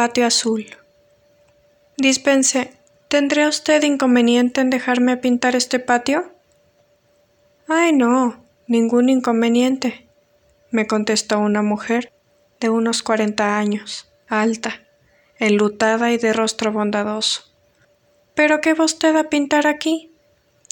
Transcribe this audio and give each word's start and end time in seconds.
patio 0.00 0.24
azul. 0.24 0.64
Dispense, 1.98 2.72
¿tendría 3.08 3.50
usted 3.50 3.82
inconveniente 3.82 4.62
en 4.62 4.70
dejarme 4.70 5.18
pintar 5.18 5.54
este 5.56 5.78
patio? 5.78 6.32
Ay, 7.68 7.92
no, 7.92 8.42
ningún 8.66 9.10
inconveniente, 9.10 10.08
me 10.70 10.86
contestó 10.86 11.38
una 11.38 11.60
mujer 11.60 12.14
de 12.60 12.70
unos 12.70 13.02
cuarenta 13.02 13.58
años, 13.58 14.10
alta, 14.26 14.88
enlutada 15.38 16.10
y 16.12 16.16
de 16.16 16.32
rostro 16.32 16.72
bondadoso. 16.72 17.54
¿Pero 18.34 18.62
qué 18.62 18.72
va 18.72 18.86
usted 18.86 19.14
a 19.16 19.28
pintar 19.28 19.66
aquí? 19.66 20.14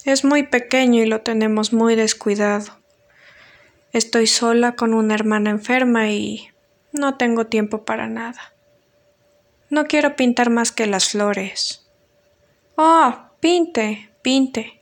Es 0.05 0.25
muy 0.25 0.41
pequeño 0.41 1.03
y 1.03 1.05
lo 1.05 1.21
tenemos 1.21 1.71
muy 1.71 1.95
descuidado. 1.95 2.79
Estoy 3.93 4.25
sola 4.25 4.71
con 4.71 4.95
una 4.95 5.13
hermana 5.13 5.51
enferma 5.51 6.09
y 6.09 6.47
no 6.91 7.15
tengo 7.17 7.45
tiempo 7.45 7.85
para 7.85 8.07
nada. 8.07 8.55
No 9.69 9.85
quiero 9.85 10.15
pintar 10.15 10.49
más 10.49 10.71
que 10.71 10.87
las 10.87 11.09
flores. 11.09 11.87
Oh, 12.75 13.13
pinte, 13.39 14.09
pinte. 14.21 14.81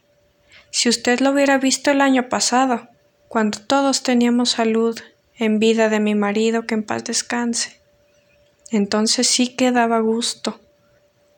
Si 0.71 0.89
usted 0.89 1.19
lo 1.19 1.31
hubiera 1.31 1.57
visto 1.57 1.91
el 1.91 2.01
año 2.01 2.29
pasado, 2.29 2.87
cuando 3.27 3.59
todos 3.59 4.03
teníamos 4.03 4.51
salud, 4.51 4.99
en 5.37 5.59
vida 5.59 5.89
de 5.89 5.99
mi 5.99 6.15
marido 6.15 6.65
que 6.65 6.75
en 6.75 6.83
paz 6.83 7.03
descanse. 7.03 7.79
Entonces 8.71 9.27
sí 9.27 9.49
que 9.49 9.71
daba 9.71 9.99
gusto. 9.99 10.59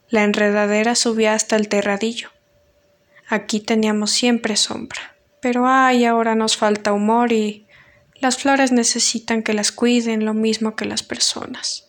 La 0.09 0.23
enredadera 0.23 0.95
subía 0.95 1.34
hasta 1.34 1.55
el 1.55 1.68
terradillo. 1.68 2.29
Aquí 3.27 3.59
teníamos 3.59 4.12
siempre 4.12 4.55
sombra. 4.55 5.16
Pero 5.41 5.68
ay, 5.68 6.05
ahora 6.05 6.35
nos 6.35 6.57
falta 6.57 6.93
humor 6.93 7.32
y 7.32 7.68
las 8.16 8.38
flores 8.38 8.71
necesitan 8.71 9.43
que 9.43 9.54
las 9.54 9.71
cuiden 9.71 10.26
lo 10.26 10.34
mismo 10.34 10.76
que 10.76 10.85
las 10.85 11.04
personas. 11.04 11.88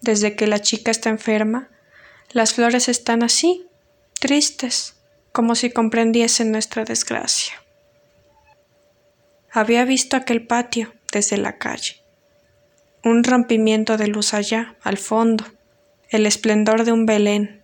Desde 0.00 0.36
que 0.36 0.46
la 0.46 0.60
chica 0.60 0.90
está 0.90 1.10
enferma, 1.10 1.68
las 2.32 2.54
flores 2.54 2.88
están 2.88 3.22
así, 3.22 3.66
tristes, 4.18 4.96
como 5.32 5.54
si 5.54 5.70
comprendiesen 5.70 6.52
nuestra 6.52 6.84
desgracia. 6.84 7.54
Había 9.52 9.84
visto 9.84 10.16
aquel 10.16 10.46
patio 10.46 10.92
desde 11.12 11.36
la 11.36 11.58
calle. 11.58 12.02
Un 13.04 13.24
rompimiento 13.24 13.96
de 13.96 14.06
luz 14.06 14.34
allá, 14.34 14.76
al 14.82 14.98
fondo, 14.98 15.44
el 16.08 16.26
esplendor 16.26 16.84
de 16.84 16.92
un 16.92 17.06
Belén, 17.06 17.62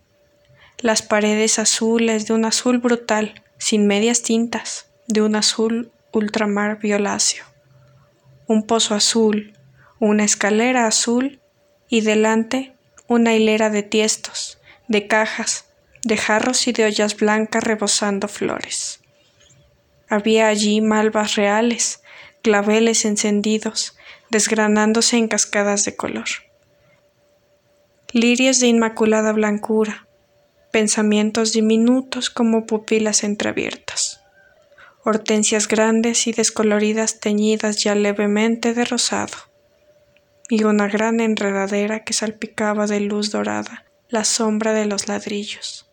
las 0.79 1.01
paredes 1.01 1.59
azules 1.59 2.27
de 2.27 2.33
un 2.33 2.45
azul 2.45 2.77
brutal, 2.79 3.43
sin 3.57 3.87
medias 3.87 4.21
tintas, 4.21 4.87
de 5.07 5.21
un 5.21 5.35
azul 5.35 5.91
ultramar 6.11 6.79
violáceo 6.79 7.45
un 8.47 8.63
pozo 8.63 8.95
azul, 8.95 9.53
una 9.99 10.23
escalera 10.23 10.87
azul 10.87 11.41
y 11.89 12.01
delante 12.01 12.73
una 13.07 13.35
hilera 13.35 13.69
de 13.69 13.83
tiestos, 13.83 14.59
de 14.87 15.07
cajas, 15.07 15.65
de 16.03 16.17
jarros 16.17 16.67
y 16.67 16.71
de 16.71 16.85
ollas 16.85 17.15
blancas 17.15 17.63
rebosando 17.63 18.27
flores. 18.27 19.01
Había 20.09 20.47
allí 20.47 20.81
malvas 20.81 21.35
reales, 21.35 22.01
claveles 22.41 23.05
encendidos, 23.05 23.97
desgranándose 24.29 25.17
en 25.17 25.27
cascadas 25.27 25.85
de 25.85 25.95
color. 25.95 26.27
Lirios 28.11 28.59
de 28.59 28.67
inmaculada 28.67 29.33
blancura, 29.33 30.07
pensamientos 30.71 31.53
diminutos 31.53 32.29
como 32.29 32.65
pupilas 32.65 33.23
entreabiertas 33.23 34.21
hortensias 35.07 35.69
grandes 35.69 36.27
y 36.27 36.33
descoloridas 36.33 37.21
teñidas 37.21 37.81
ya 37.81 37.95
levemente 37.95 38.73
de 38.73 38.83
rosado, 38.83 39.37
y 40.49 40.63
una 40.63 40.87
gran 40.87 41.19
enredadera 41.19 42.03
que 42.03 42.13
salpicaba 42.13 42.87
de 42.87 43.01
luz 43.01 43.31
dorada 43.31 43.83
la 44.09 44.23
sombra 44.23 44.73
de 44.73 44.85
los 44.85 45.07
ladrillos. 45.07 45.85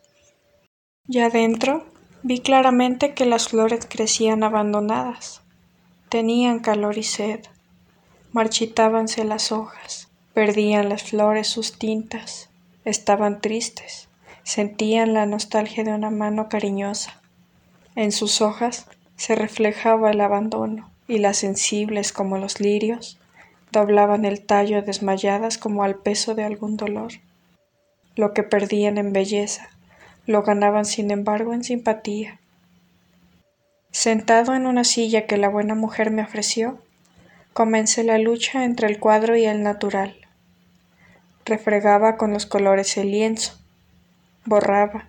Ya 1.07 1.31
dentro 1.31 1.85
vi 2.23 2.39
claramente 2.39 3.13
que 3.13 3.27
las 3.27 3.49
flores 3.49 3.87
crecían 3.89 4.45
abandonadas, 4.45 5.43
tenían 6.09 6.61
calor 6.61 6.97
y 6.97 7.03
sed, 7.03 7.41
marchitábanse 8.33 9.25
las 9.25 9.51
hojas, 9.53 10.09
perdían 10.33 10.89
las 10.89 11.03
flores 11.03 11.49
sus 11.49 11.79
tintas, 11.79 12.51
estaban 12.85 13.41
tristes, 13.41 14.09
sentían 14.45 15.13
la 15.13 15.27
nostalgia 15.27 15.85
de 15.85 15.93
una 15.93 16.11
mano 16.11 16.49
cariñosa. 16.49 17.21
En 17.97 18.13
sus 18.13 18.41
hojas 18.41 18.87
se 19.17 19.35
reflejaba 19.35 20.11
el 20.11 20.21
abandono, 20.21 20.91
y 21.07 21.19
las 21.19 21.37
sensibles 21.39 22.13
como 22.13 22.39
los 22.39 22.61
lirios 22.61 23.19
doblaban 23.75 24.25
el 24.25 24.47
tallo 24.47 24.81
desmayadas 24.81 25.59
como 25.59 25.85
al 25.85 25.97
peso 25.97 26.35
de 26.35 26.45
algún 26.45 26.79
dolor. 26.79 27.13
Lo 28.17 28.33
que 28.33 28.43
perdían 28.43 28.97
en 28.97 29.13
belleza, 29.13 29.69
lo 30.25 30.43
ganaban 30.43 30.87
sin 30.87 31.11
embargo 31.11 31.53
en 31.53 31.65
simpatía. 31.65 32.41
Sentado 33.91 34.55
en 34.55 34.67
una 34.67 34.85
silla 34.85 35.27
que 35.27 35.37
la 35.37 35.49
buena 35.49 35.75
mujer 35.75 36.11
me 36.11 36.23
ofreció, 36.23 36.79
comencé 37.53 38.03
la 38.05 38.19
lucha 38.19 38.65
entre 38.65 38.89
el 38.89 38.99
cuadro 38.99 39.37
y 39.37 39.45
el 39.45 39.63
natural. 39.63 40.17
Refregaba 41.45 42.17
con 42.17 42.33
los 42.33 42.47
colores 42.47 42.97
el 42.97 43.11
lienzo, 43.11 43.59
borraba, 44.47 45.09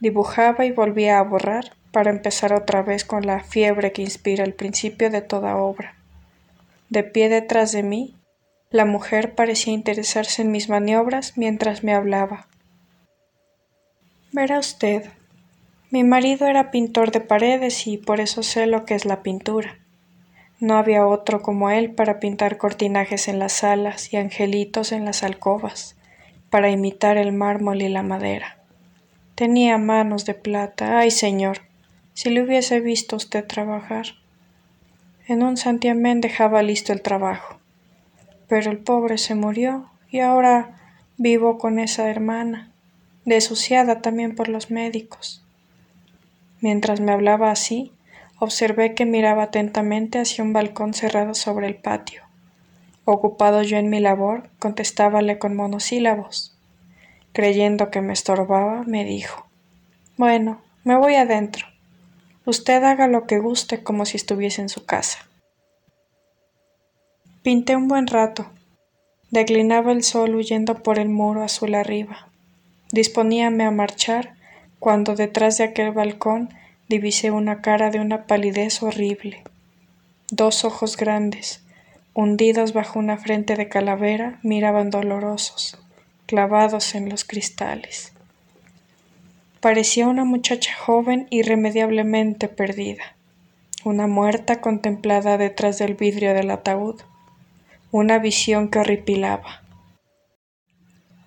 dibujaba 0.00 0.64
y 0.64 0.72
volvía 0.72 1.18
a 1.18 1.22
borrar, 1.22 1.72
para 1.92 2.10
empezar 2.10 2.52
otra 2.52 2.82
vez 2.82 3.06
con 3.06 3.24
la 3.24 3.40
fiebre 3.40 3.92
que 3.92 4.02
inspira 4.02 4.44
el 4.44 4.52
principio 4.52 5.08
de 5.08 5.22
toda 5.22 5.56
obra. 5.56 5.94
De 6.88 7.02
pie 7.02 7.28
detrás 7.28 7.72
de 7.72 7.82
mí, 7.82 8.14
la 8.70 8.84
mujer 8.84 9.34
parecía 9.34 9.72
interesarse 9.72 10.42
en 10.42 10.50
mis 10.50 10.68
maniobras 10.68 11.36
mientras 11.36 11.84
me 11.84 11.94
hablaba. 11.94 12.48
Verá 14.32 14.58
usted, 14.58 15.10
mi 15.90 16.04
marido 16.04 16.46
era 16.46 16.70
pintor 16.70 17.12
de 17.12 17.20
paredes 17.20 17.86
y 17.86 17.96
por 17.96 18.20
eso 18.20 18.42
sé 18.42 18.66
lo 18.66 18.84
que 18.84 18.94
es 18.94 19.04
la 19.04 19.22
pintura. 19.22 19.78
No 20.58 20.76
había 20.76 21.06
otro 21.06 21.42
como 21.42 21.70
él 21.70 21.92
para 21.92 22.18
pintar 22.18 22.58
cortinajes 22.58 23.28
en 23.28 23.38
las 23.38 23.52
salas 23.52 24.12
y 24.12 24.16
angelitos 24.16 24.92
en 24.92 25.04
las 25.04 25.22
alcobas, 25.22 25.96
para 26.50 26.70
imitar 26.70 27.18
el 27.18 27.32
mármol 27.32 27.82
y 27.82 27.88
la 27.88 28.02
madera. 28.02 28.58
Tenía 29.36 29.78
manos 29.78 30.24
de 30.24 30.34
plata, 30.34 30.98
ay 30.98 31.10
señor, 31.10 31.60
si 32.14 32.30
le 32.30 32.42
hubiese 32.42 32.80
visto 32.80 33.16
usted 33.16 33.46
trabajar. 33.46 34.06
En 35.28 35.42
un 35.42 35.56
santiamén 35.56 36.20
dejaba 36.20 36.62
listo 36.62 36.92
el 36.92 37.02
trabajo. 37.02 37.58
Pero 38.48 38.70
el 38.70 38.78
pobre 38.78 39.18
se 39.18 39.34
murió 39.34 39.90
y 40.08 40.20
ahora 40.20 40.78
vivo 41.16 41.58
con 41.58 41.80
esa 41.80 42.08
hermana, 42.08 42.70
desuciada 43.24 44.02
también 44.02 44.36
por 44.36 44.48
los 44.48 44.70
médicos. 44.70 45.44
Mientras 46.60 47.00
me 47.00 47.10
hablaba 47.10 47.50
así, 47.50 47.92
observé 48.38 48.94
que 48.94 49.04
miraba 49.04 49.44
atentamente 49.44 50.20
hacia 50.20 50.44
un 50.44 50.52
balcón 50.52 50.94
cerrado 50.94 51.34
sobre 51.34 51.66
el 51.66 51.74
patio. 51.74 52.22
Ocupado 53.04 53.62
yo 53.62 53.78
en 53.78 53.90
mi 53.90 53.98
labor, 53.98 54.48
contestábale 54.60 55.38
con 55.38 55.56
monosílabos. 55.56 56.56
Creyendo 57.32 57.90
que 57.90 58.00
me 58.00 58.12
estorbaba, 58.12 58.84
me 58.84 59.04
dijo 59.04 59.46
Bueno, 60.16 60.60
me 60.84 60.96
voy 60.96 61.16
adentro. 61.16 61.66
Usted 62.46 62.84
haga 62.84 63.08
lo 63.08 63.26
que 63.26 63.40
guste 63.40 63.82
como 63.82 64.06
si 64.06 64.16
estuviese 64.16 64.62
en 64.62 64.68
su 64.68 64.86
casa. 64.86 65.18
Pinté 67.42 67.74
un 67.74 67.88
buen 67.88 68.06
rato. 68.06 68.46
Declinaba 69.32 69.90
el 69.90 70.04
sol 70.04 70.36
huyendo 70.36 70.82
por 70.84 71.00
el 71.00 71.08
muro 71.08 71.42
azul 71.42 71.74
arriba. 71.74 72.28
Disponíame 72.92 73.64
a 73.64 73.72
marchar 73.72 74.34
cuando 74.78 75.16
detrás 75.16 75.58
de 75.58 75.64
aquel 75.64 75.90
balcón 75.90 76.50
divisé 76.88 77.32
una 77.32 77.62
cara 77.62 77.90
de 77.90 77.98
una 77.98 78.26
palidez 78.26 78.80
horrible. 78.80 79.42
Dos 80.30 80.64
ojos 80.64 80.96
grandes, 80.96 81.64
hundidos 82.14 82.72
bajo 82.72 83.00
una 83.00 83.16
frente 83.18 83.56
de 83.56 83.68
calavera, 83.68 84.38
miraban 84.44 84.90
dolorosos, 84.90 85.78
clavados 86.26 86.94
en 86.94 87.08
los 87.08 87.24
cristales. 87.24 88.12
Parecía 89.66 90.06
una 90.06 90.24
muchacha 90.24 90.72
joven 90.78 91.26
irremediablemente 91.28 92.46
perdida, 92.46 93.16
una 93.82 94.06
muerta 94.06 94.60
contemplada 94.60 95.38
detrás 95.38 95.78
del 95.78 95.94
vidrio 95.94 96.34
del 96.34 96.52
ataúd, 96.52 97.00
una 97.90 98.20
visión 98.20 98.68
que 98.68 98.78
horripilaba. 98.78 99.62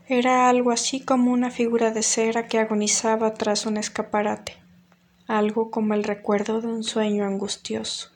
Era 0.08 0.48
algo 0.48 0.72
así 0.72 1.02
como 1.02 1.34
una 1.34 1.52
figura 1.52 1.92
de 1.92 2.02
cera 2.02 2.48
que 2.48 2.60
agonizaba 2.60 3.34
tras 3.34 3.66
un 3.66 3.76
escaparate, 3.76 4.56
algo 5.28 5.70
como 5.70 5.94
el 5.94 6.06
recuerdo 6.06 6.62
de 6.62 6.68
un 6.68 6.86
sueño 6.86 7.26
angustioso. 7.26 8.10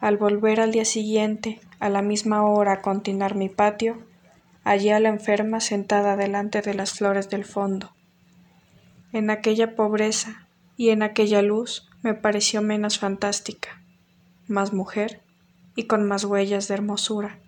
Al 0.00 0.18
volver 0.18 0.60
al 0.60 0.72
día 0.72 0.84
siguiente, 0.84 1.60
a 1.80 1.88
la 1.88 2.02
misma 2.02 2.44
hora 2.44 2.72
a 2.72 2.82
continuar 2.82 3.36
mi 3.36 3.48
patio, 3.48 3.96
hallé 4.64 4.92
a 4.92 5.00
la 5.00 5.08
enferma 5.08 5.60
sentada 5.60 6.14
delante 6.16 6.60
de 6.60 6.74
las 6.74 6.92
flores 6.92 7.30
del 7.30 7.46
fondo, 7.46 7.95
en 9.16 9.30
aquella 9.30 9.74
pobreza 9.74 10.46
y 10.76 10.90
en 10.90 11.02
aquella 11.02 11.40
luz 11.40 11.88
me 12.02 12.12
pareció 12.12 12.60
menos 12.60 12.98
fantástica, 12.98 13.80
más 14.46 14.74
mujer 14.74 15.22
y 15.74 15.84
con 15.84 16.06
más 16.06 16.24
huellas 16.24 16.68
de 16.68 16.74
hermosura. 16.74 17.38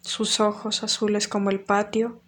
Sus 0.00 0.40
ojos, 0.40 0.82
azules 0.82 1.28
como 1.28 1.50
el 1.50 1.60
patio, 1.60 2.22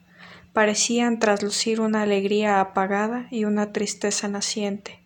parecían 0.53 1.19
traslucir 1.19 1.81
una 1.81 2.03
alegría 2.03 2.61
apagada 2.61 3.27
y 3.31 3.47
una 3.47 3.73
tristeza 3.73 4.29
naciente. 4.29 5.01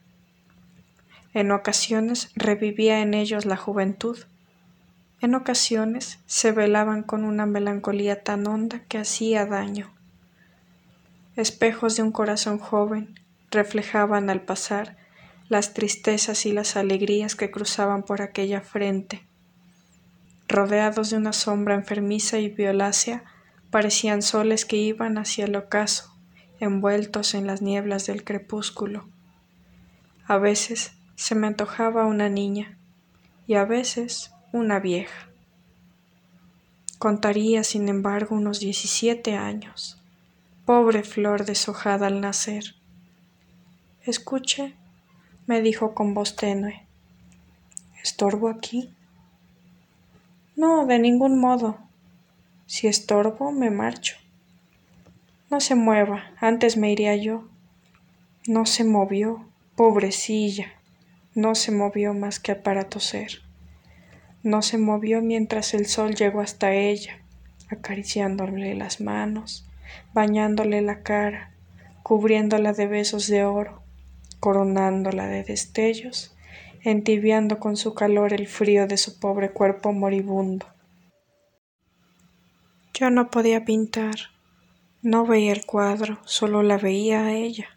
En 1.32 1.52
ocasiones 1.52 2.32
revivía 2.34 3.00
en 3.00 3.14
ellos 3.14 3.46
la 3.46 3.56
juventud, 3.56 4.18
en 5.20 5.36
ocasiones 5.36 6.18
se 6.26 6.50
velaban 6.50 7.04
con 7.04 7.24
una 7.24 7.46
melancolía 7.46 8.24
tan 8.24 8.46
honda 8.48 8.80
que 8.88 8.98
hacía 8.98 9.46
daño. 9.46 9.92
Espejos 11.36 11.96
de 11.96 12.02
un 12.02 12.12
corazón 12.12 12.58
joven 12.58 13.14
reflejaban 13.50 14.30
al 14.30 14.42
pasar 14.42 14.96
las 15.48 15.74
tristezas 15.74 16.46
y 16.46 16.52
las 16.52 16.76
alegrías 16.76 17.34
que 17.34 17.50
cruzaban 17.50 18.02
por 18.02 18.22
aquella 18.22 18.60
frente. 18.60 19.26
Rodeados 20.48 21.10
de 21.10 21.16
una 21.16 21.32
sombra 21.32 21.74
enfermiza 21.74 22.38
y 22.38 22.48
violácea, 22.48 23.24
parecían 23.70 24.22
soles 24.22 24.64
que 24.64 24.76
iban 24.76 25.18
hacia 25.18 25.44
el 25.44 25.54
ocaso, 25.56 26.12
envueltos 26.58 27.34
en 27.34 27.46
las 27.46 27.62
nieblas 27.62 28.06
del 28.06 28.24
crepúsculo. 28.24 29.08
A 30.26 30.38
veces 30.38 30.92
se 31.14 31.34
me 31.34 31.46
antojaba 31.46 32.06
una 32.06 32.28
niña 32.28 32.78
y 33.46 33.54
a 33.54 33.64
veces 33.64 34.32
una 34.52 34.80
vieja. 34.80 35.28
Contaría, 36.98 37.64
sin 37.64 37.88
embargo, 37.88 38.36
unos 38.36 38.60
diecisiete 38.60 39.34
años. 39.34 39.99
Pobre 40.72 41.02
flor 41.02 41.46
deshojada 41.46 42.06
al 42.06 42.20
nacer. 42.20 42.76
Escuche, 44.04 44.76
me 45.48 45.62
dijo 45.62 45.96
con 45.96 46.14
voz 46.14 46.36
tenue. 46.36 46.86
¿Estorbo 48.04 48.48
aquí? 48.48 48.94
No, 50.54 50.86
de 50.86 51.00
ningún 51.00 51.40
modo. 51.40 51.78
Si 52.66 52.86
estorbo, 52.86 53.50
me 53.50 53.72
marcho. 53.72 54.14
No 55.50 55.58
se 55.58 55.74
mueva, 55.74 56.30
antes 56.40 56.76
me 56.76 56.92
iría 56.92 57.16
yo. 57.16 57.48
No 58.46 58.64
se 58.64 58.84
movió, 58.84 59.44
pobrecilla. 59.74 60.68
No 61.34 61.56
se 61.56 61.72
movió 61.72 62.14
más 62.14 62.38
que 62.38 62.54
para 62.54 62.88
toser. 62.88 63.42
No 64.44 64.62
se 64.62 64.78
movió 64.78 65.20
mientras 65.20 65.74
el 65.74 65.86
sol 65.86 66.14
llegó 66.14 66.40
hasta 66.40 66.74
ella, 66.74 67.18
acariciándole 67.70 68.76
las 68.76 69.00
manos, 69.00 69.66
bañándole 70.12 70.82
la 70.82 71.02
cara, 71.02 71.52
cubriéndola 72.02 72.72
de 72.72 72.86
besos 72.86 73.26
de 73.28 73.44
oro, 73.44 73.82
coronándola 74.40 75.26
de 75.26 75.44
destellos, 75.44 76.34
entibiando 76.82 77.58
con 77.58 77.76
su 77.76 77.94
calor 77.94 78.32
el 78.32 78.46
frío 78.46 78.86
de 78.86 78.96
su 78.96 79.18
pobre 79.18 79.50
cuerpo 79.50 79.92
moribundo. 79.92 80.66
Yo 82.94 83.10
no 83.10 83.30
podía 83.30 83.64
pintar, 83.64 84.16
no 85.02 85.24
veía 85.24 85.52
el 85.52 85.64
cuadro, 85.64 86.18
solo 86.24 86.62
la 86.62 86.76
veía 86.76 87.24
a 87.24 87.32
ella. 87.32 87.68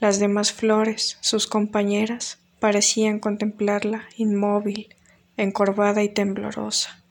Las 0.00 0.18
demás 0.18 0.52
flores, 0.52 1.18
sus 1.20 1.46
compañeras, 1.46 2.38
parecían 2.58 3.18
contemplarla 3.18 4.04
inmóvil, 4.16 4.94
encorvada 5.36 6.02
y 6.02 6.10
temblorosa. 6.10 7.02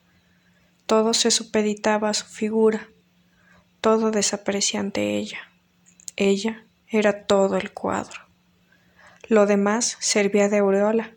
Todo 0.86 1.14
se 1.14 1.32
supeditaba 1.32 2.10
a 2.10 2.14
su 2.14 2.26
figura, 2.26 2.90
todo 3.82 4.12
desaparecía 4.12 4.80
ante 4.80 5.18
ella. 5.18 5.40
Ella 6.16 6.66
era 6.88 7.26
todo 7.26 7.58
el 7.58 7.72
cuadro. 7.72 8.22
Lo 9.28 9.46
demás 9.46 9.98
servía 10.00 10.50
de 10.50 10.58
aureola, 10.58 11.14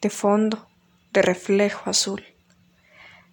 de 0.00 0.10
fondo, 0.10 0.68
de 1.12 1.22
reflejo 1.22 1.88
azul. 1.90 2.24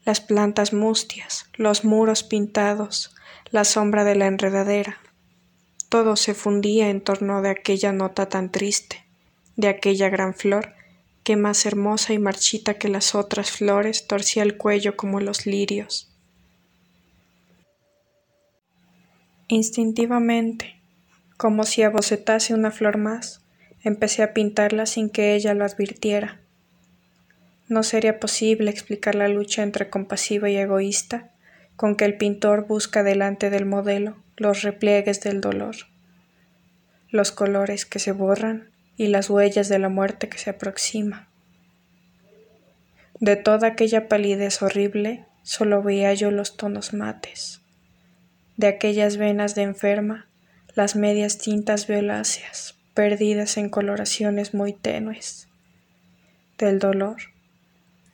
Las 0.06 0.20
plantas 0.20 0.74
mustias, 0.74 1.48
los 1.54 1.86
muros 1.86 2.24
pintados, 2.24 3.16
la 3.50 3.64
sombra 3.64 4.04
de 4.04 4.16
la 4.16 4.28
enredadera, 4.28 5.00
todo 5.90 6.16
se 6.16 6.34
fundía 6.34 6.90
en 6.90 7.02
torno 7.02 7.42
de 7.42 7.50
aquella 7.50 7.92
nota 7.92 8.28
tan 8.28 8.52
triste, 8.52 9.06
de 9.56 9.68
aquella 9.68 10.10
gran 10.10 10.34
flor 10.34 10.74
que 11.24 11.36
más 11.36 11.66
hermosa 11.66 12.14
y 12.14 12.20
marchita 12.20 12.74
que 12.80 12.90
las 12.90 13.16
otras 13.16 13.52
flores 13.52 14.08
torcía 14.08 14.44
el 14.44 14.58
cuello 14.58 14.98
como 14.98 15.20
los 15.20 15.46
lirios. 15.46 16.13
Instintivamente, 19.56 20.78
como 21.38 21.64
si 21.64 21.84
abocetase 21.84 22.56
una 22.56 22.72
flor 22.72 22.98
más, 22.98 23.46
empecé 23.84 24.24
a 24.24 24.34
pintarla 24.34 24.88
sin 24.88 25.12
que 25.12 25.36
ella 25.36 25.54
lo 25.54 25.64
advirtiera. 25.64 26.40
No 27.68 27.84
sería 27.84 28.20
posible 28.20 28.72
explicar 28.72 29.14
la 29.14 29.28
lucha 29.28 29.62
entre 29.62 29.92
compasiva 29.92 30.50
y 30.50 30.58
egoísta 30.58 31.30
con 31.76 31.96
que 31.96 32.06
el 32.06 32.18
pintor 32.18 32.66
busca 32.66 33.04
delante 33.04 33.52
del 33.52 33.68
modelo 33.68 34.18
los 34.38 34.64
repliegues 34.64 35.22
del 35.22 35.40
dolor, 35.40 35.76
los 37.12 37.32
colores 37.32 37.86
que 37.86 38.00
se 38.00 38.12
borran 38.12 38.72
y 38.98 39.10
las 39.10 39.30
huellas 39.30 39.70
de 39.70 39.78
la 39.78 39.90
muerte 39.90 40.30
que 40.30 40.40
se 40.40 40.50
aproxima. 40.50 41.30
De 43.20 43.36
toda 43.36 43.68
aquella 43.68 44.08
palidez 44.08 44.64
horrible 44.64 45.28
solo 45.44 45.84
veía 45.84 46.12
yo 46.16 46.32
los 46.32 46.58
tonos 46.58 46.96
mates, 46.96 47.63
de 48.58 48.68
aquellas 48.68 49.18
venas 49.18 49.56
de 49.56 49.64
enferma 49.64 50.28
las 50.76 50.96
medias 50.96 51.38
tintas 51.38 51.88
violáceas, 51.88 52.76
perdidas 52.94 53.58
en 53.58 53.70
coloraciones 53.70 54.54
muy 54.54 54.74
tenues, 54.74 55.48
del 56.58 56.80
dolor, 56.80 57.18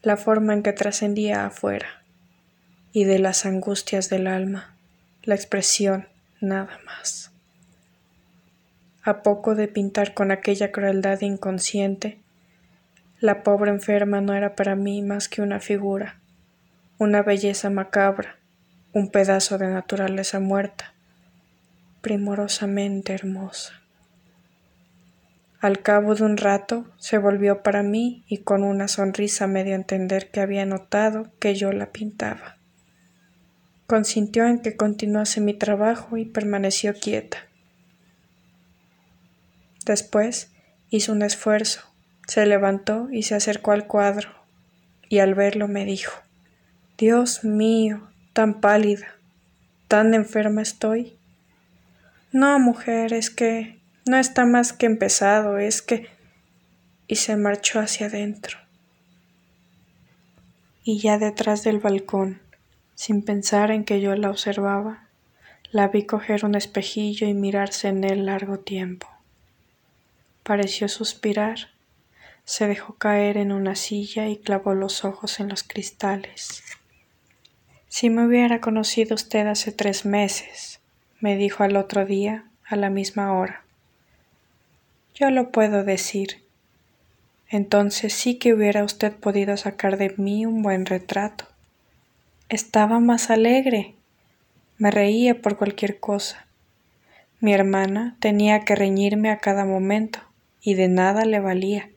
la 0.01 0.17
forma 0.17 0.53
en 0.53 0.63
que 0.63 0.73
trascendía 0.73 1.45
afuera, 1.45 2.03
y 2.91 3.05
de 3.05 3.19
las 3.19 3.45
angustias 3.45 4.09
del 4.09 4.27
alma, 4.27 4.75
la 5.23 5.35
expresión 5.35 6.07
nada 6.41 6.79
más. 6.85 7.31
A 9.03 9.23
poco 9.23 9.55
de 9.55 9.67
pintar 9.67 10.13
con 10.13 10.31
aquella 10.31 10.71
crueldad 10.71 11.21
inconsciente, 11.21 12.19
la 13.19 13.43
pobre 13.43 13.71
enferma 13.71 14.21
no 14.21 14.33
era 14.33 14.55
para 14.55 14.75
mí 14.75 15.01
más 15.01 15.29
que 15.29 15.41
una 15.41 15.59
figura, 15.59 16.19
una 16.97 17.21
belleza 17.21 17.69
macabra, 17.69 18.38
un 18.91 19.11
pedazo 19.11 19.57
de 19.57 19.67
naturaleza 19.67 20.39
muerta, 20.39 20.93
primorosamente 22.01 23.13
hermosa. 23.13 23.73
Al 25.59 25.81
cabo 25.81 26.15
de 26.15 26.23
un 26.23 26.37
rato 26.37 26.85
se 26.97 27.17
volvió 27.17 27.61
para 27.61 27.83
mí 27.83 28.23
y 28.27 28.39
con 28.39 28.63
una 28.63 28.87
sonrisa 28.87 29.45
me 29.45 29.63
dio 29.63 29.73
a 29.73 29.75
entender 29.75 30.31
que 30.31 30.39
había 30.39 30.65
notado 30.65 31.29
que 31.39 31.53
yo 31.53 31.71
la 31.71 31.91
pintaba. 31.91 32.57
Consintió 33.85 34.47
en 34.47 34.59
que 34.59 34.75
continuase 34.75 35.41
mi 35.41 35.53
trabajo 35.53 36.17
y 36.17 36.25
permaneció 36.25 36.93
quieta. 36.93 37.39
Después 39.85 40.51
hizo 40.89 41.11
un 41.11 41.21
esfuerzo, 41.21 41.81
se 42.27 42.45
levantó 42.45 43.09
y 43.11 43.23
se 43.23 43.35
acercó 43.35 43.71
al 43.71 43.85
cuadro, 43.85 44.29
y 45.09 45.19
al 45.19 45.35
verlo 45.35 45.67
me 45.67 45.85
dijo 45.85 46.21
Dios 46.97 47.43
mío, 47.43 48.08
tan 48.33 48.61
pálida, 48.61 49.07
tan 49.87 50.13
enferma 50.13 50.61
estoy. 50.61 51.17
No, 52.31 52.59
mujer, 52.59 53.13
es 53.13 53.29
que 53.29 53.79
no 54.05 54.17
está 54.17 54.45
más 54.45 54.73
que 54.73 54.85
empezado, 54.85 55.57
es 55.57 55.81
que... 55.81 56.07
y 57.07 57.15
se 57.15 57.35
marchó 57.35 57.79
hacia 57.79 58.07
adentro. 58.07 58.57
Y 60.83 60.99
ya 60.99 61.17
detrás 61.17 61.63
del 61.63 61.79
balcón, 61.79 62.41
sin 62.95 63.23
pensar 63.23 63.71
en 63.71 63.83
que 63.83 64.01
yo 64.01 64.15
la 64.15 64.29
observaba, 64.29 65.07
la 65.71 65.87
vi 65.87 66.05
coger 66.05 66.45
un 66.45 66.55
espejillo 66.55 67.27
y 67.27 67.33
mirarse 67.33 67.89
en 67.89 68.03
él 68.03 68.25
largo 68.25 68.59
tiempo. 68.59 69.07
Pareció 70.43 70.87
suspirar, 70.87 71.69
se 72.43 72.67
dejó 72.67 72.95
caer 72.95 73.37
en 73.37 73.51
una 73.51 73.75
silla 73.75 74.27
y 74.27 74.37
clavó 74.37 74.73
los 74.73 75.05
ojos 75.05 75.39
en 75.39 75.49
los 75.49 75.61
cristales. 75.61 76.63
Si 77.89 78.11
me 78.11 78.25
hubiera 78.25 78.61
conocido 78.61 79.15
usted 79.15 79.47
hace 79.47 79.71
tres 79.71 80.05
meses, 80.05 80.79
me 81.19 81.35
dijo 81.35 81.63
al 81.63 81.75
otro 81.75 82.05
día, 82.05 82.45
a 82.67 82.75
la 82.75 82.91
misma 82.91 83.33
hora. 83.33 83.63
Yo 85.15 85.31
lo 85.31 85.49
puedo 85.49 85.83
decir. 85.83 86.43
Entonces 87.49 88.13
sí 88.13 88.35
que 88.37 88.53
hubiera 88.53 88.83
usted 88.83 89.11
podido 89.13 89.57
sacar 89.57 89.97
de 89.97 90.13
mí 90.17 90.45
un 90.45 90.61
buen 90.61 90.85
retrato. 90.85 91.45
Estaba 92.47 92.99
más 92.99 93.31
alegre. 93.31 93.95
Me 94.77 94.91
reía 94.91 95.41
por 95.41 95.57
cualquier 95.57 95.99
cosa. 95.99 96.45
Mi 97.39 97.53
hermana 97.53 98.15
tenía 98.19 98.65
que 98.65 98.75
reñirme 98.75 99.31
a 99.31 99.39
cada 99.39 99.65
momento 99.65 100.19
y 100.61 100.75
de 100.75 100.89
nada 100.89 101.25
le 101.25 101.39
valía. 101.39 101.89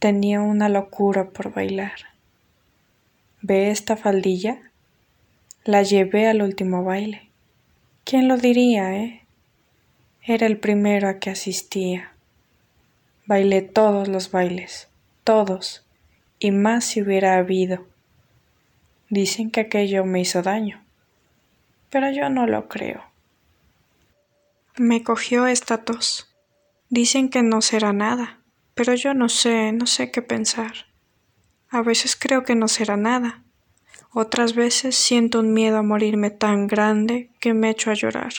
Tenía 0.00 0.40
una 0.40 0.68
locura 0.68 1.30
por 1.30 1.54
bailar. 1.54 2.15
¿Ve 3.42 3.70
esta 3.70 3.96
faldilla? 3.96 4.72
La 5.64 5.82
llevé 5.82 6.26
al 6.26 6.42
último 6.42 6.84
baile. 6.84 7.28
¿Quién 8.04 8.28
lo 8.28 8.38
diría, 8.38 8.96
eh? 8.96 9.26
Era 10.22 10.46
el 10.46 10.58
primero 10.58 11.08
a 11.08 11.18
que 11.18 11.30
asistía. 11.30 12.12
Bailé 13.26 13.62
todos 13.62 14.08
los 14.08 14.30
bailes, 14.30 14.88
todos, 15.22 15.84
y 16.38 16.50
más 16.50 16.84
si 16.84 17.02
hubiera 17.02 17.36
habido. 17.36 17.86
Dicen 19.10 19.50
que 19.50 19.60
aquello 19.60 20.04
me 20.04 20.20
hizo 20.20 20.42
daño, 20.42 20.82
pero 21.90 22.10
yo 22.10 22.28
no 22.30 22.46
lo 22.46 22.68
creo. 22.68 23.04
Me 24.76 25.02
cogió 25.02 25.46
esta 25.46 25.84
tos. 25.84 26.34
Dicen 26.88 27.28
que 27.28 27.42
no 27.42 27.60
será 27.60 27.92
nada, 27.92 28.40
pero 28.74 28.94
yo 28.94 29.14
no 29.14 29.28
sé, 29.28 29.72
no 29.72 29.86
sé 29.86 30.10
qué 30.10 30.22
pensar. 30.22 30.86
A 31.68 31.82
veces 31.82 32.16
creo 32.16 32.44
que 32.44 32.54
no 32.54 32.68
será 32.68 32.96
nada. 32.96 33.42
Otras 34.12 34.54
veces 34.54 34.96
siento 34.96 35.40
un 35.40 35.52
miedo 35.52 35.78
a 35.78 35.82
morirme 35.82 36.30
tan 36.30 36.66
grande 36.66 37.30
que 37.40 37.54
me 37.54 37.70
echo 37.70 37.90
a 37.90 37.94
llorar. 37.94 38.32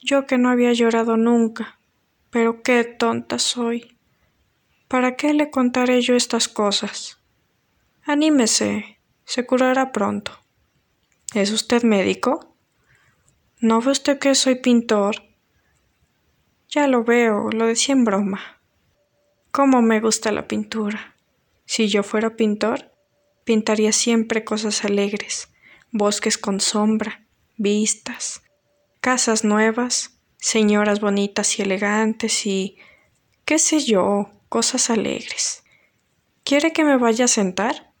Yo 0.00 0.26
que 0.26 0.38
no 0.38 0.48
había 0.48 0.72
llorado 0.72 1.16
nunca, 1.16 1.78
pero 2.30 2.62
qué 2.62 2.84
tonta 2.84 3.38
soy. 3.38 3.98
¿Para 4.86 5.16
qué 5.16 5.34
le 5.34 5.50
contaré 5.50 6.00
yo 6.00 6.14
estas 6.14 6.48
cosas? 6.48 7.18
Anímese, 8.04 9.00
se 9.24 9.44
curará 9.44 9.92
pronto. 9.92 10.32
¿Es 11.34 11.50
usted 11.50 11.82
médico? 11.82 12.56
¿No 13.60 13.82
ve 13.82 13.90
usted 13.90 14.18
que 14.18 14.34
soy 14.34 14.54
pintor? 14.54 15.16
Ya 16.70 16.86
lo 16.86 17.04
veo, 17.04 17.50
lo 17.50 17.66
decía 17.66 17.94
en 17.94 18.04
broma. 18.04 18.40
¿Cómo 19.50 19.82
me 19.82 20.00
gusta 20.00 20.32
la 20.32 20.48
pintura? 20.48 21.17
Si 21.68 21.86
yo 21.88 22.02
fuera 22.02 22.34
pintor, 22.34 22.90
pintaría 23.44 23.92
siempre 23.92 24.42
cosas 24.42 24.86
alegres, 24.86 25.50
bosques 25.92 26.38
con 26.38 26.60
sombra, 26.60 27.26
vistas, 27.58 28.40
casas 29.02 29.44
nuevas, 29.44 30.18
señoras 30.38 31.00
bonitas 31.00 31.58
y 31.58 31.62
elegantes 31.62 32.46
y, 32.46 32.78
qué 33.44 33.58
sé 33.58 33.80
yo, 33.80 34.30
cosas 34.48 34.88
alegres. 34.88 35.62
¿Quiere 36.42 36.72
que 36.72 36.84
me 36.84 36.96
vaya 36.96 37.26
a 37.26 37.28
sentar? 37.28 37.92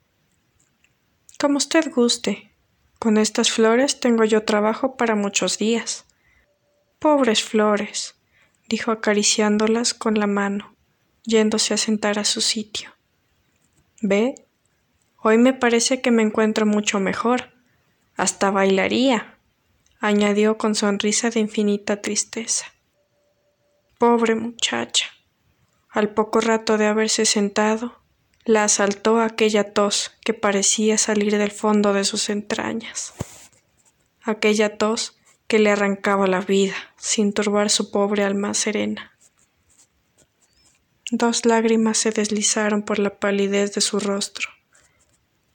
Como 1.38 1.58
usted 1.58 1.92
guste. 1.92 2.50
Con 2.98 3.18
estas 3.18 3.52
flores 3.52 4.00
tengo 4.00 4.24
yo 4.24 4.44
trabajo 4.44 4.96
para 4.96 5.14
muchos 5.14 5.58
días. 5.58 6.06
Pobres 6.98 7.44
flores, 7.44 8.14
dijo 8.66 8.92
acariciándolas 8.92 9.92
con 9.92 10.18
la 10.18 10.26
mano, 10.26 10.74
yéndose 11.24 11.74
a 11.74 11.76
sentar 11.76 12.18
a 12.18 12.24
su 12.24 12.40
sitio. 12.40 12.97
¿Ve? 14.00 14.34
Hoy 15.20 15.38
me 15.38 15.52
parece 15.52 16.00
que 16.00 16.10
me 16.10 16.22
encuentro 16.22 16.66
mucho 16.66 17.00
mejor. 17.00 17.50
Hasta 18.16 18.50
bailaría, 18.50 19.38
añadió 20.00 20.58
con 20.58 20.74
sonrisa 20.74 21.30
de 21.30 21.40
infinita 21.40 22.00
tristeza. 22.00 22.66
Pobre 23.98 24.36
muchacha. 24.36 25.06
Al 25.90 26.10
poco 26.10 26.40
rato 26.40 26.78
de 26.78 26.86
haberse 26.86 27.24
sentado, 27.24 27.98
la 28.44 28.64
asaltó 28.64 29.20
aquella 29.20 29.72
tos 29.72 30.12
que 30.24 30.34
parecía 30.34 30.96
salir 30.96 31.36
del 31.36 31.50
fondo 31.50 31.92
de 31.92 32.04
sus 32.04 32.30
entrañas, 32.30 33.12
aquella 34.22 34.78
tos 34.78 35.18
que 35.48 35.58
le 35.58 35.70
arrancaba 35.70 36.26
la 36.26 36.40
vida 36.40 36.74
sin 36.96 37.32
turbar 37.32 37.70
su 37.70 37.90
pobre 37.90 38.22
alma 38.22 38.54
serena. 38.54 39.17
Dos 41.10 41.46
lágrimas 41.46 41.96
se 41.96 42.10
deslizaron 42.10 42.82
por 42.82 42.98
la 42.98 43.18
palidez 43.18 43.74
de 43.74 43.80
su 43.80 43.98
rostro, 43.98 44.50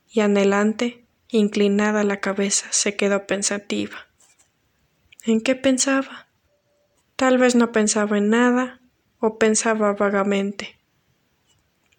y 0.10 0.22
anhelante, 0.22 1.06
inclinada 1.28 2.04
la 2.04 2.20
cabeza, 2.20 2.68
se 2.72 2.96
quedó 2.96 3.28
pensativa. 3.28 4.08
¿En 5.24 5.42
qué 5.42 5.56
pensaba? 5.56 6.28
Tal 7.16 7.38
vez 7.38 7.54
no 7.54 7.72
pensaba 7.72 8.18
en 8.18 8.30
nada, 8.30 8.82
o 9.20 9.38
pensaba 9.38 9.94
vagamente. 9.94 10.80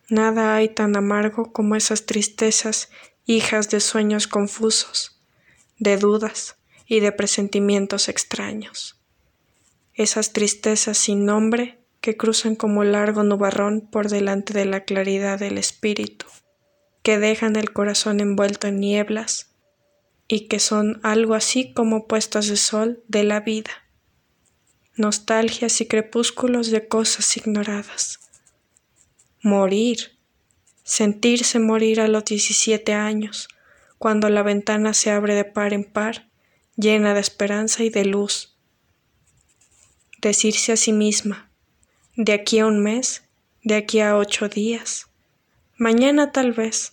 Nada 0.08 0.56
hay 0.56 0.68
tan 0.68 0.96
amargo 0.96 1.52
como 1.52 1.76
esas 1.76 2.06
tristezas 2.06 2.90
hijas 3.24 3.70
de 3.70 3.78
sueños 3.78 4.26
confusos, 4.26 5.20
de 5.78 5.96
dudas 5.96 6.56
y 6.86 6.98
de 7.00 7.12
presentimientos 7.12 8.08
extraños. 8.08 9.00
Esas 9.94 10.32
tristezas 10.32 10.98
sin 10.98 11.24
nombre 11.24 11.83
que 12.04 12.18
cruzan 12.18 12.54
como 12.54 12.84
largo 12.84 13.22
nubarrón 13.22 13.80
por 13.80 14.10
delante 14.10 14.52
de 14.52 14.66
la 14.66 14.84
claridad 14.84 15.38
del 15.38 15.56
espíritu, 15.56 16.26
que 17.02 17.18
dejan 17.18 17.56
el 17.56 17.72
corazón 17.72 18.20
envuelto 18.20 18.66
en 18.66 18.78
nieblas 18.78 19.54
y 20.28 20.48
que 20.48 20.60
son 20.60 21.00
algo 21.02 21.32
así 21.32 21.72
como 21.72 22.06
puestas 22.06 22.46
de 22.48 22.58
sol 22.58 23.02
de 23.08 23.24
la 23.24 23.40
vida, 23.40 23.70
nostalgias 24.96 25.80
y 25.80 25.86
crepúsculos 25.86 26.70
de 26.70 26.86
cosas 26.88 27.34
ignoradas 27.38 28.20
Morir. 29.40 30.18
Sentirse 30.82 31.58
morir 31.58 32.02
a 32.02 32.08
los 32.08 32.26
17 32.26 32.92
años, 32.92 33.48
cuando 33.96 34.28
la 34.28 34.42
ventana 34.42 34.92
se 34.92 35.10
abre 35.10 35.34
de 35.34 35.46
par 35.46 35.72
en 35.72 35.84
par, 35.84 36.28
llena 36.76 37.14
de 37.14 37.20
esperanza 37.20 37.82
y 37.82 37.88
de 37.88 38.04
luz. 38.04 38.58
Decirse 40.20 40.72
a 40.72 40.76
sí 40.76 40.92
misma, 40.92 41.43
de 42.16 42.32
aquí 42.32 42.60
a 42.60 42.66
un 42.66 42.80
mes, 42.80 43.24
de 43.62 43.74
aquí 43.74 44.00
a 44.00 44.16
ocho 44.16 44.48
días, 44.48 45.08
mañana 45.76 46.32
tal 46.32 46.52
vez, 46.52 46.92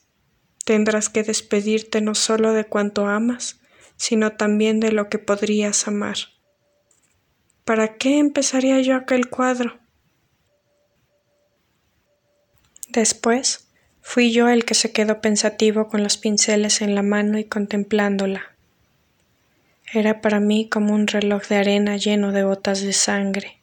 tendrás 0.66 1.10
que 1.10 1.24
despedirte 1.24 2.02
no 2.02 2.16
solo 2.16 2.54
de 2.54 2.66
cuanto 2.66 3.08
amas, 3.08 3.60
sino 3.98 4.32
también 4.32 4.80
de 4.80 4.92
lo 4.92 5.10
que 5.10 5.20
podrías 5.20 5.88
amar. 5.88 6.18
¿Para 7.66 7.98
qué 7.98 8.18
empezaría 8.18 8.82
yo 8.82 8.96
aquel 8.96 9.30
cuadro? 9.30 9.78
Después 12.90 13.68
fui 14.02 14.32
yo 14.32 14.50
el 14.50 14.66
que 14.66 14.74
se 14.74 14.92
quedó 14.92 15.22
pensativo 15.22 15.88
con 15.88 16.04
los 16.04 16.18
pinceles 16.18 16.82
en 16.82 16.96
la 16.96 17.04
mano 17.04 17.38
y 17.38 17.46
contemplándola. 17.46 18.56
Era 19.94 20.20
para 20.22 20.40
mí 20.40 20.68
como 20.68 20.96
un 20.96 21.06
reloj 21.06 21.48
de 21.48 21.58
arena 21.58 21.98
lleno 21.98 22.32
de 22.32 22.44
gotas 22.44 22.82
de 22.82 22.94
sangre. 22.94 23.61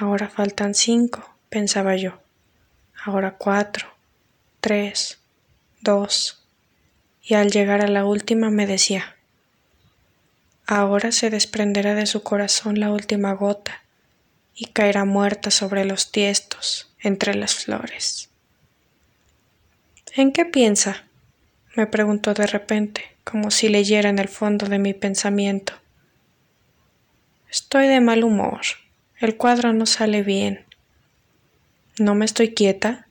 Ahora 0.00 0.30
faltan 0.30 0.72
cinco, 0.74 1.28
pensaba 1.50 1.94
yo. 1.94 2.22
Ahora 3.04 3.32
cuatro, 3.36 3.86
tres, 4.62 5.18
dos. 5.82 6.42
Y 7.22 7.34
al 7.34 7.50
llegar 7.50 7.82
a 7.82 7.86
la 7.86 8.06
última 8.06 8.48
me 8.48 8.66
decía, 8.66 9.14
ahora 10.66 11.12
se 11.12 11.28
desprenderá 11.28 11.94
de 11.94 12.06
su 12.06 12.22
corazón 12.22 12.80
la 12.80 12.90
última 12.90 13.34
gota 13.34 13.82
y 14.54 14.68
caerá 14.68 15.04
muerta 15.04 15.50
sobre 15.50 15.84
los 15.84 16.10
tiestos 16.10 16.90
entre 17.00 17.34
las 17.34 17.56
flores. 17.56 18.30
¿En 20.14 20.32
qué 20.32 20.46
piensa? 20.46 21.04
me 21.76 21.86
preguntó 21.86 22.32
de 22.32 22.46
repente, 22.46 23.04
como 23.22 23.50
si 23.50 23.68
leyera 23.68 24.08
en 24.08 24.18
el 24.18 24.28
fondo 24.28 24.64
de 24.64 24.78
mi 24.78 24.94
pensamiento. 24.94 25.74
Estoy 27.50 27.86
de 27.86 28.00
mal 28.00 28.24
humor. 28.24 28.62
El 29.20 29.36
cuadro 29.36 29.74
no 29.74 29.84
sale 29.84 30.22
bien. 30.22 30.64
¿No 31.98 32.14
me 32.14 32.24
estoy 32.24 32.54
quieta? 32.54 33.06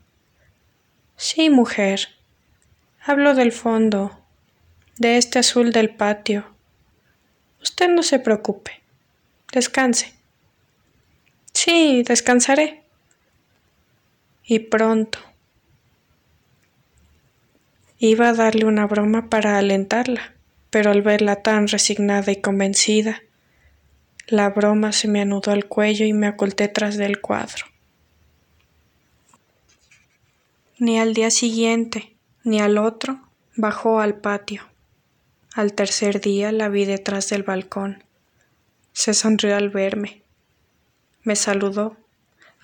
Sí, 1.16 1.50
mujer. 1.50 2.08
Hablo 3.00 3.36
del 3.36 3.52
fondo, 3.52 4.20
de 4.98 5.18
este 5.18 5.38
azul 5.38 5.70
del 5.70 5.94
patio. 5.94 6.46
Usted 7.62 7.88
no 7.88 8.02
se 8.02 8.18
preocupe. 8.18 8.82
Descanse. 9.52 10.12
Sí, 11.52 12.02
descansaré 12.04 12.82
y 14.44 14.58
pronto. 14.58 15.20
Iba 18.00 18.30
a 18.30 18.34
darle 18.34 18.64
una 18.64 18.84
broma 18.88 19.30
para 19.30 19.58
alentarla, 19.58 20.34
pero 20.70 20.90
al 20.90 21.02
verla 21.02 21.36
tan 21.36 21.68
resignada 21.68 22.32
y 22.32 22.40
convencida, 22.40 23.22
la 24.30 24.48
broma 24.48 24.92
se 24.92 25.08
me 25.08 25.20
anudó 25.20 25.50
al 25.50 25.66
cuello 25.66 26.06
y 26.06 26.12
me 26.12 26.28
oculté 26.28 26.68
tras 26.68 26.96
del 26.96 27.20
cuadro. 27.20 27.66
Ni 30.78 30.98
al 30.98 31.12
día 31.12 31.30
siguiente, 31.30 32.14
ni 32.44 32.60
al 32.60 32.78
otro, 32.78 33.20
bajó 33.56 34.00
al 34.00 34.14
patio. 34.14 34.62
Al 35.54 35.74
tercer 35.74 36.20
día 36.20 36.52
la 36.52 36.68
vi 36.68 36.84
detrás 36.86 37.28
del 37.28 37.42
balcón. 37.42 38.04
Se 38.92 39.12
sonrió 39.12 39.56
al 39.56 39.68
verme. 39.68 40.22
Me 41.22 41.36
saludó 41.36 41.96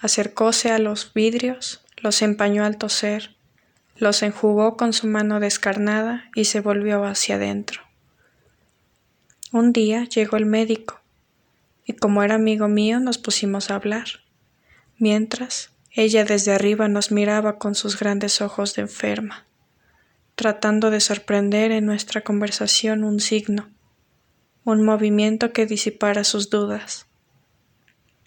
acercóse 0.00 0.70
a 0.70 0.78
los 0.78 1.12
vidrios, 1.14 1.82
los 1.96 2.23
empañó 2.23 2.64
al 2.64 2.76
toser, 2.76 3.35
los 3.96 4.23
enjugó 4.23 4.76
con 4.76 4.92
su 4.92 5.06
mano 5.06 5.40
descarnada 5.40 6.30
y 6.35 6.44
se 6.44 6.61
volvió 6.61 7.04
hacia 7.04 7.37
adentro. 7.37 7.82
Un 9.52 9.73
día 9.73 10.04
llegó 10.04 10.37
el 10.37 10.46
médico, 10.46 11.00
y 11.87 11.95
como 11.95 12.23
era 12.23 12.35
amigo 12.35 12.69
mío 12.69 13.00
nos 13.00 13.16
pusimos 13.16 13.71
a 13.71 13.76
hablar, 13.76 14.07
mientras 14.99 15.71
ella 15.93 16.25
desde 16.25 16.52
arriba 16.52 16.88
nos 16.88 17.12
miraba 17.12 17.59
con 17.59 17.75
sus 17.75 17.99
grandes 17.99 18.43
ojos 18.43 18.75
de 18.75 18.83
enferma, 18.83 19.47
tratando 20.35 20.90
de 20.90 21.00
sorprender 21.00 21.71
en 21.71 21.87
nuestra 21.87 22.21
conversación 22.21 23.05
un 23.05 23.21
signo, 23.21 23.71
un 24.64 24.85
movimiento 24.85 25.52
que 25.52 25.64
disipara 25.64 26.25
sus 26.25 26.50
dudas. 26.50 27.07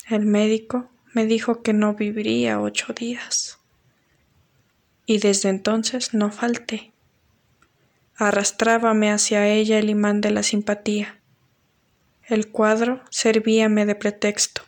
El 0.07 0.25
médico 0.25 0.89
me 1.13 1.25
dijo 1.25 1.61
que 1.61 1.73
no 1.73 1.93
viviría 1.95 2.61
ocho 2.61 2.93
días. 2.93 3.59
Y 5.05 5.19
desde 5.19 5.49
entonces 5.49 6.13
no 6.13 6.31
falté. 6.31 6.93
Arrastrábame 8.15 9.11
hacia 9.11 9.47
ella 9.47 9.79
el 9.79 9.89
imán 9.89 10.21
de 10.21 10.31
la 10.31 10.43
simpatía. 10.43 11.18
El 12.29 12.51
cuadro 12.51 13.03
servíame 13.09 13.87
de 13.87 13.95
pretexto. 13.95 14.61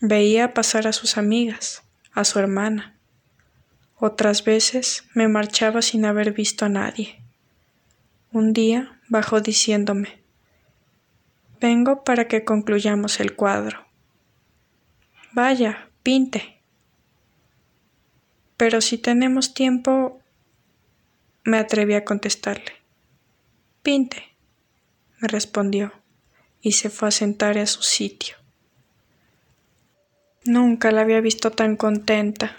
Veía 0.00 0.52
pasar 0.54 0.88
a 0.88 0.92
sus 0.92 1.16
amigas, 1.18 1.84
a 2.12 2.24
su 2.24 2.40
hermana. 2.40 2.98
Otras 3.94 4.42
veces 4.42 5.04
me 5.14 5.28
marchaba 5.28 5.82
sin 5.82 6.04
haber 6.04 6.32
visto 6.32 6.64
a 6.64 6.68
nadie. 6.68 7.22
Un 8.32 8.52
día 8.52 9.00
bajó 9.08 9.40
diciéndome, 9.40 10.20
Vengo 11.60 12.02
para 12.02 12.26
que 12.26 12.44
concluyamos 12.44 13.20
el 13.20 13.36
cuadro. 13.36 13.86
Vaya, 15.30 15.90
pinte. 16.02 16.60
Pero 18.56 18.80
si 18.80 18.98
tenemos 18.98 19.54
tiempo, 19.54 20.20
me 21.44 21.58
atreví 21.58 21.94
a 21.94 22.04
contestarle. 22.04 22.72
Pinte, 23.84 24.35
me 25.20 25.28
respondió, 25.28 25.92
y 26.60 26.72
se 26.72 26.90
fue 26.90 27.08
a 27.08 27.12
sentar 27.12 27.58
a 27.58 27.66
su 27.66 27.82
sitio. 27.82 28.36
Nunca 30.44 30.92
la 30.92 31.00
había 31.00 31.20
visto 31.20 31.50
tan 31.50 31.76
contenta. 31.76 32.56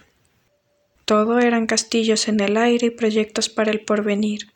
Todo 1.06 1.40
eran 1.40 1.68
castillos 1.68 2.28
en 2.28 2.42
el 2.42 2.58
aire 2.58 2.88
y 2.88 2.92
proyectos 2.92 3.48
para 3.48 3.72
el 3.72 3.82
porvenir. 3.82 4.52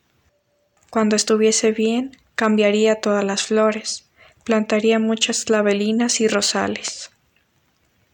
Cuando 0.90 1.16
estuviese 1.16 1.72
bien, 1.72 2.18
cambiaría 2.36 3.00
todas 3.00 3.24
las 3.24 3.44
flores, 3.44 4.10
plantaría 4.44 5.00
muchas 5.00 5.46
clavelinas 5.46 6.20
y 6.20 6.28
rosales. 6.28 7.12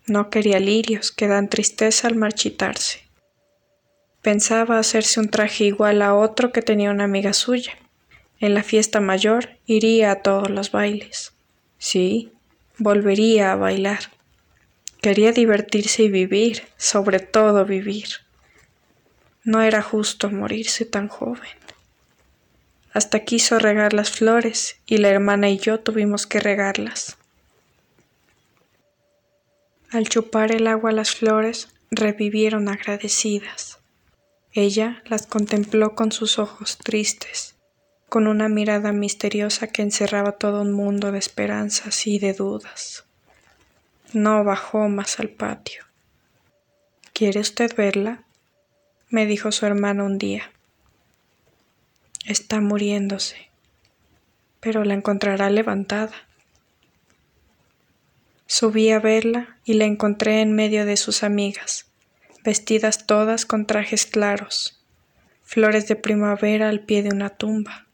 No 0.06 0.29
quería 0.29 0.60
lirios 0.60 1.12
que 1.12 1.27
dan 1.27 1.50
tristeza 1.50 2.08
al 2.08 2.15
marchitarse. 2.15 3.01
Pensaba 4.22 4.77
hacerse 4.77 5.20
un 5.20 5.29
traje 5.29 5.63
igual 5.63 6.01
a 6.01 6.13
otro 6.13 6.51
que 6.51 6.62
tenía 6.62 6.91
una 6.91 7.06
amiga 7.06 7.34
suya. 7.34 7.74
En 8.39 8.53
la 8.53 8.63
fiesta 8.63 9.00
mayor 9.00 9.58
iría 9.65 10.12
a 10.12 10.22
todos 10.22 10.50
los 10.50 10.72
bailes. 10.72 11.34
Sí, 11.79 12.32
volvería 12.77 13.51
a 13.51 13.56
bailar. 13.56 14.00
Quería 15.01 15.32
divertirse 15.32 16.03
y 16.03 16.10
vivir, 16.10 16.63
sobre 16.77 17.20
todo 17.20 17.65
vivir. 17.65 18.08
No 19.44 19.62
era 19.62 19.82
justo 19.82 20.29
morirse 20.29 20.86
tan 20.86 21.08
joven. 21.08 21.50
Hasta 22.94 23.20
quiso 23.20 23.60
regar 23.60 23.94
las 23.94 24.12
flores 24.12 24.77
y 24.86 24.98
la 24.98 25.10
hermana 25.10 25.50
y 25.50 25.58
yo 25.58 25.79
tuvimos 25.79 26.27
que 26.27 26.39
regarlas. 26.39 27.17
Al 29.91 30.10
chupar 30.10 30.51
el 30.51 30.67
agua 30.67 30.91
las 30.91 31.12
flores 31.12 31.70
revivieron 31.91 32.67
agradecidas. 32.70 33.79
Ella 34.51 35.01
las 35.06 35.27
contempló 35.27 35.96
con 35.96 36.12
sus 36.12 36.39
ojos 36.39 36.77
tristes, 36.77 37.56
con 38.09 38.27
una 38.27 38.47
mirada 38.47 38.93
misteriosa 38.93 39.67
que 39.67 39.81
encerraba 39.81 40.33
todo 40.33 40.61
un 40.61 40.71
mundo 40.71 41.11
de 41.11 41.19
esperanzas 41.19 42.07
y 42.07 42.19
de 42.19 42.33
dudas. 42.33 43.05
No 44.13 44.43
bajó 44.43 44.87
más 44.87 45.19
al 45.19 45.29
patio. 45.29 45.83
¿Quiere 47.13 47.39
usted 47.39 47.75
verla? 47.75 48.23
me 49.09 49.25
dijo 49.25 49.51
su 49.51 49.65
hermano 49.65 50.05
un 50.05 50.17
día. 50.17 50.51
Está 52.25 52.59
muriéndose, 52.59 53.49
pero 54.59 54.83
la 54.83 54.93
encontrará 54.93 55.49
levantada. 55.49 56.13
Subí 58.45 58.91
a 58.91 58.99
verla 58.99 59.57
y 59.65 59.73
la 59.73 59.85
encontré 59.85 60.41
en 60.41 60.53
medio 60.53 60.85
de 60.85 60.97
sus 60.97 61.23
amigas, 61.23 61.85
vestidas 62.43 63.05
todas 63.05 63.46
con 63.46 63.65
trajes 63.65 64.05
claros, 64.05 64.81
flores 65.43 65.87
de 65.87 65.96
primavera 65.96 66.70
al 66.70 66.81
pie 66.81 67.03
de 67.03 67.09
una 67.09 67.29
tumba, 67.29 67.86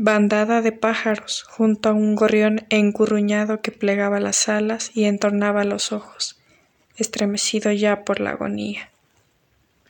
bandada 0.00 0.62
de 0.62 0.70
pájaros 0.70 1.42
junto 1.42 1.88
a 1.88 1.92
un 1.92 2.14
gorrión 2.14 2.64
encurruñado 2.70 3.60
que 3.60 3.72
plegaba 3.72 4.20
las 4.20 4.48
alas 4.48 4.92
y 4.94 5.04
entornaba 5.04 5.64
los 5.64 5.90
ojos, 5.90 6.38
estremecido 6.96 7.72
ya 7.72 8.04
por 8.04 8.20
la 8.20 8.30
agonía. 8.30 8.90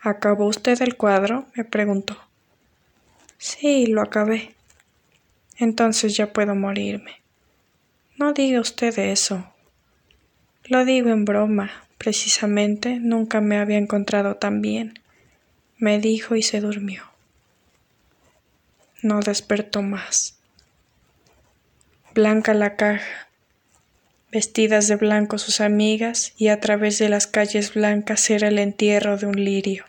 ¿Acabó 0.01 0.47
usted 0.47 0.81
el 0.81 0.97
cuadro? 0.97 1.45
me 1.55 1.65
preguntó. 1.65 2.17
Sí, 3.37 3.87
lo 3.87 4.01
acabé. 4.01 4.55
Entonces 5.59 6.17
ya 6.17 6.33
puedo 6.33 6.55
morirme. 6.55 7.21
No 8.17 8.33
diga 8.33 8.61
usted 8.61 8.99
eso. 8.99 9.45
Lo 10.65 10.87
digo 10.87 11.11
en 11.11 11.27
broma. 11.27 11.71
Precisamente 11.99 12.99
nunca 12.99 13.43
me 13.43 13.59
había 13.59 13.77
encontrado 13.77 14.37
tan 14.37 14.63
bien. 14.63 15.01
Me 15.77 15.99
dijo 15.99 16.35
y 16.35 16.43
se 16.43 16.61
durmió. 16.61 17.08
No 19.01 19.21
despertó 19.21 19.81
más. 19.83 20.37
Blanca 22.15 22.53
la 22.53 22.75
caja, 22.75 23.29
vestidas 24.33 24.89
de 24.89 24.97
blanco 24.97 25.39
sus 25.39 25.61
amigas 25.61 26.33
y 26.37 26.49
a 26.49 26.59
través 26.59 26.99
de 26.99 27.09
las 27.09 27.29
calles 27.29 27.75
blancas 27.75 28.29
era 28.29 28.49
el 28.49 28.59
entierro 28.59 29.17
de 29.17 29.27
un 29.27 29.45
lirio. 29.45 29.85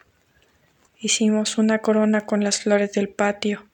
Hicimos 0.99 1.57
una 1.57 1.79
corona 1.79 2.21
con 2.27 2.43
las 2.43 2.61
flores 2.61 2.93
del 2.93 3.09
patio 3.09 3.65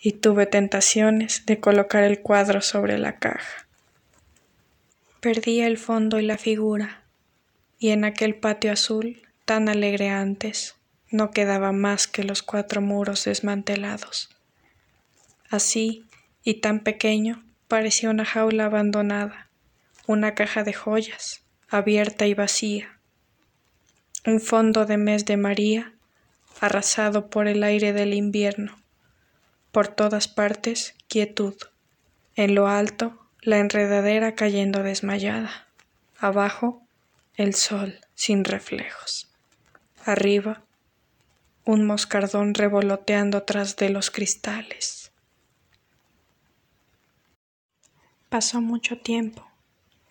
y 0.00 0.12
tuve 0.12 0.46
tentaciones 0.46 1.44
de 1.44 1.60
colocar 1.60 2.02
el 2.04 2.20
cuadro 2.20 2.62
sobre 2.62 2.96
la 2.96 3.18
caja. 3.18 3.66
Perdía 5.20 5.66
el 5.66 5.76
fondo 5.76 6.18
y 6.18 6.24
la 6.24 6.38
figura, 6.38 7.02
y 7.78 7.90
en 7.90 8.06
aquel 8.06 8.36
patio 8.36 8.72
azul, 8.72 9.20
tan 9.44 9.68
alegre 9.68 10.08
antes, 10.08 10.76
no 11.10 11.30
quedaba 11.30 11.72
más 11.72 12.06
que 12.06 12.24
los 12.24 12.42
cuatro 12.42 12.80
muros 12.80 13.24
desmantelados. 13.24 14.35
Así, 15.50 16.04
y 16.42 16.54
tan 16.54 16.80
pequeño, 16.80 17.44
parecía 17.68 18.10
una 18.10 18.24
jaula 18.24 18.66
abandonada, 18.66 19.48
una 20.06 20.34
caja 20.34 20.64
de 20.64 20.72
joyas, 20.72 21.42
abierta 21.68 22.26
y 22.26 22.34
vacía. 22.34 22.98
Un 24.24 24.40
fondo 24.40 24.86
de 24.86 24.96
mes 24.96 25.24
de 25.24 25.36
María 25.36 25.92
arrasado 26.60 27.28
por 27.28 27.48
el 27.48 27.62
aire 27.62 27.92
del 27.92 28.14
invierno. 28.14 28.76
Por 29.72 29.88
todas 29.88 30.28
partes, 30.28 30.94
quietud. 31.08 31.54
En 32.34 32.54
lo 32.54 32.68
alto, 32.68 33.18
la 33.42 33.58
enredadera 33.58 34.34
cayendo 34.34 34.82
desmayada. 34.82 35.66
Abajo, 36.18 36.82
el 37.36 37.54
sol 37.54 38.00
sin 38.14 38.44
reflejos. 38.44 39.30
Arriba, 40.04 40.62
un 41.64 41.84
moscardón 41.84 42.54
revoloteando 42.54 43.42
tras 43.42 43.76
de 43.76 43.90
los 43.90 44.10
cristales. 44.10 45.05
Pasó 48.28 48.60
mucho 48.60 48.98
tiempo. 48.98 49.46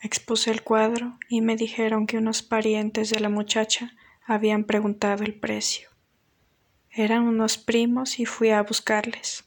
Expuse 0.02 0.50
el 0.50 0.64
cuadro 0.64 1.18
y 1.28 1.42
me 1.42 1.58
dijeron 1.58 2.08
que 2.08 2.18
unos 2.18 2.44
parientes 2.44 3.10
de 3.10 3.20
la 3.20 3.28
muchacha 3.28 3.94
habían 4.26 4.64
preguntado 4.64 5.24
el 5.24 5.34
precio. 5.34 5.90
Eran 6.92 7.24
unos 7.24 7.58
primos 7.58 8.20
y 8.20 8.26
fui 8.26 8.52
a 8.52 8.64
buscarles. 8.64 9.44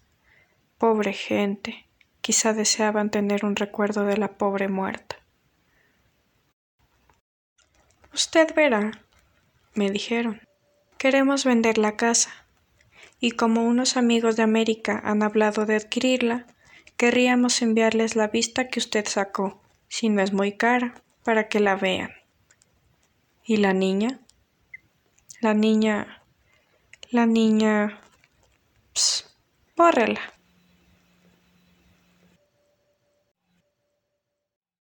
Pobre 0.76 1.14
gente, 1.14 1.87
quizá 2.20 2.52
deseaban 2.52 3.11
tener 3.11 3.46
un 3.46 3.57
recuerdo 3.57 4.04
de 4.04 4.18
la 4.18 4.37
pobre 4.37 4.68
muerta. 4.68 5.16
Usted 8.12 8.54
verá, 8.54 8.90
me 9.74 9.90
dijeron, 9.90 10.42
queremos 10.98 11.46
vender 11.46 11.78
la 11.78 11.96
casa, 11.96 12.44
y 13.18 13.31
como 13.31 13.64
unos 13.64 13.96
amigos 13.96 14.37
de 14.37 14.42
América 14.42 15.00
han 15.04 15.22
hablado 15.22 15.64
de 15.64 15.76
adquirirla, 15.76 16.46
querríamos 16.98 17.62
enviarles 17.62 18.14
la 18.14 18.28
vista 18.28 18.68
que 18.68 18.80
usted 18.80 19.06
sacó, 19.08 19.62
si 19.88 20.11
no 20.11 20.20
es 20.20 20.34
muy 20.34 20.52
cara, 20.52 21.02
para 21.24 21.48
que 21.48 21.61
la 21.61 21.76
vean. 21.76 22.11
¿Y 23.42 23.56
la 23.56 23.72
niña? 23.72 24.20
La 25.40 25.54
niña 25.54 26.18
la 27.11 27.24
niña... 27.24 28.00
Pss, 28.92 29.24
bórrela. 29.76 30.20